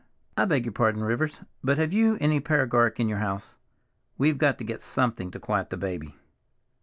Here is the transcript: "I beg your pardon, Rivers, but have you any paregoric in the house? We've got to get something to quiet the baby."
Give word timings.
"I 0.35 0.45
beg 0.45 0.65
your 0.65 0.71
pardon, 0.71 1.03
Rivers, 1.03 1.41
but 1.63 1.77
have 1.77 1.93
you 1.93 2.17
any 2.19 2.39
paregoric 2.39 2.99
in 2.99 3.07
the 3.09 3.17
house? 3.17 3.55
We've 4.17 4.39
got 4.39 4.57
to 4.57 4.63
get 4.63 4.81
something 4.81 5.29
to 5.29 5.39
quiet 5.39 5.69
the 5.69 5.77
baby." 5.77 6.15